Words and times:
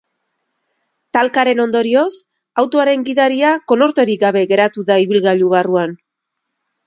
Talkaren 1.17 1.59
ondorioz, 1.65 2.07
autoaren 2.63 3.05
gidaria 3.09 3.51
konorterik 3.73 4.23
gabe 4.25 4.43
geratu 4.53 4.87
da 4.91 4.97
ibilgailu 5.05 5.51
barruan. 5.55 5.93